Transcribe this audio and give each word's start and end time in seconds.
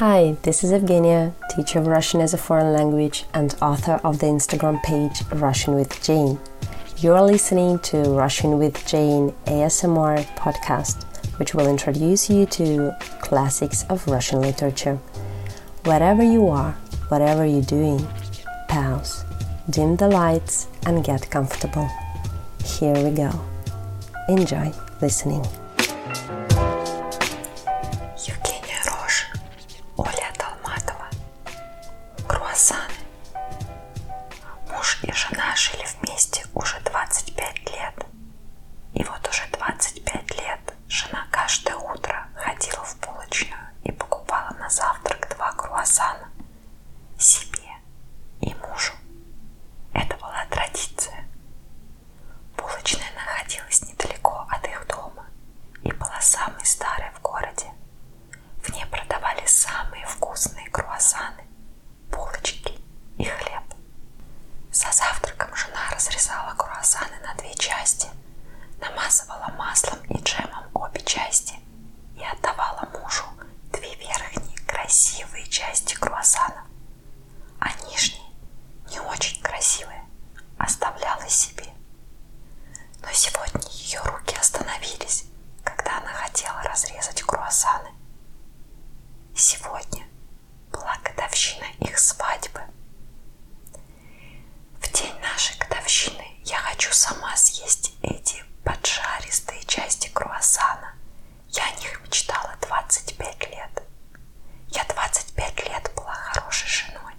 Hi, 0.00 0.34
this 0.44 0.64
is 0.64 0.72
Evgenia, 0.72 1.34
teacher 1.50 1.78
of 1.78 1.86
Russian 1.86 2.22
as 2.22 2.32
a 2.32 2.38
foreign 2.38 2.72
language 2.72 3.26
and 3.34 3.54
author 3.60 4.00
of 4.02 4.18
the 4.18 4.28
Instagram 4.28 4.82
page 4.82 5.20
Russian 5.30 5.74
with 5.74 6.02
Jane. 6.02 6.38
You're 6.96 7.20
listening 7.20 7.80
to 7.80 7.98
Russian 8.04 8.58
with 8.58 8.86
Jane 8.86 9.34
ASMR 9.44 10.24
podcast, 10.36 11.04
which 11.38 11.54
will 11.54 11.68
introduce 11.68 12.30
you 12.30 12.46
to 12.46 12.96
classics 13.20 13.84
of 13.90 14.08
Russian 14.08 14.40
literature. 14.40 14.96
Wherever 15.84 16.22
you 16.22 16.48
are, 16.48 16.72
whatever 17.08 17.44
you're 17.44 17.60
doing, 17.60 18.08
pause, 18.68 19.26
dim 19.68 19.96
the 19.96 20.08
lights, 20.08 20.66
and 20.86 21.04
get 21.04 21.30
comfortable. 21.30 21.90
Here 22.64 22.96
we 23.04 23.10
go. 23.10 23.38
Enjoy 24.30 24.72
listening. 25.02 25.44
Оля 30.00 30.32
вкусные 60.10 60.68
круассаны, 60.70 61.44
булочки 62.10 62.78
и 63.18 63.24
хлеб. 63.24 63.62
За 64.72 64.90
завтраком 64.92 65.54
жена 65.54 65.90
разрезала 65.92 66.54
круассаны 66.56 67.18
на 67.22 67.34
две 67.34 67.54
части, 67.54 68.08
намазывала 68.80 69.52
маслом 69.56 69.98
и 70.08 70.18
джемом 70.22 70.64
обе 70.74 71.00
части 71.02 71.54
и 72.16 72.24
отдавала 72.24 72.88
мужу 73.00 73.24
две 73.72 73.94
верхние 73.96 74.58
красивые 74.66 75.46
части 75.48 75.94
круассана, 75.94 76.64
а 77.60 77.68
нижние, 77.88 78.30
не 78.90 79.00
очень 79.00 79.40
красивые, 79.42 80.04
оставляла 80.58 81.28
себе. 81.28 81.66
Но 83.02 83.08
сегодня 83.12 83.62
ее 83.70 84.00
руки 84.04 84.36
остановились, 84.36 85.24
когда 85.64 85.98
она 85.98 86.12
хотела 86.12 86.62
разрезать 86.62 87.22
круассаны. 87.22 87.90
Сегодня 89.34 89.99
свадьбы. 92.00 92.60
В 94.80 94.90
день 94.92 95.14
нашей 95.20 95.56
годовщины 95.58 96.24
я 96.44 96.56
хочу 96.58 96.92
сама 96.92 97.36
съесть 97.36 97.92
эти 98.02 98.42
поджаристые 98.64 99.62
части 99.64 100.08
круассана. 100.08 100.94
Я 101.50 101.64
о 101.66 101.76
них 101.80 102.00
мечтала 102.02 102.56
25 102.62 103.50
лет. 103.50 103.82
Я 104.68 104.84
25 104.84 105.68
лет 105.68 105.92
была 105.94 106.14
хорошей 106.14 106.68
женой. 106.68 107.14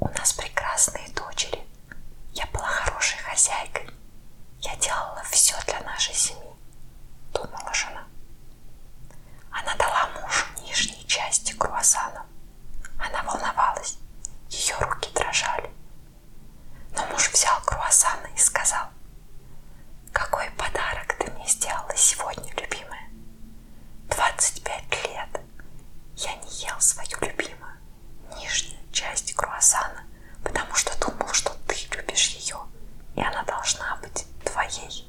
У 0.00 0.08
нас 0.08 0.32
прекрасные 0.34 1.08
дочери. 1.14 1.66
Я 2.32 2.46
была 2.52 2.66
хорошей 2.68 3.18
хозяйкой. 3.20 3.88
Я 4.60 4.76
делала 4.76 5.22
все 5.30 5.54
для 5.66 5.80
нашей 5.80 6.14
семьи. 6.14 6.47
друзей. 34.80 35.04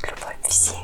Ты 0.00 0.06
любовь 0.06 0.36
всей. 0.48 0.79